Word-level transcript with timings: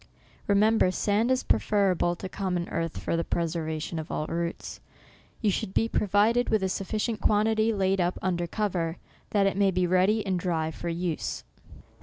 Remember 0.47 0.89
sand 0.89 1.29
is 1.29 1.43
preferable 1.43 2.15
to 2.15 2.27
common 2.27 2.67
earth 2.69 2.97
for 2.97 3.15
the 3.15 3.23
preservation 3.23 3.99
of 3.99 4.09
all 4.09 4.25
roots. 4.25 4.79
You 5.41 5.51
should 5.51 5.75
be 5.75 5.87
provided 5.87 6.49
with 6.49 6.63
a 6.63 6.69
sufficient 6.69 7.21
quantity 7.21 7.71
laid 7.71 8.01
up 8.01 8.17
under 8.19 8.47
cover, 8.47 8.97
that 9.29 9.45
it 9.45 9.55
may 9.57 9.69
be 9.69 9.85
ready 9.85 10.25
and 10.25 10.39
dry 10.39 10.71
for 10.71 10.89
use. 10.89 11.43